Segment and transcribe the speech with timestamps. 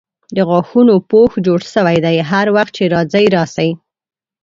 [0.35, 3.69] د غاښونو پوښ جوړ سوی دی هر وخت چې راځئ راسئ.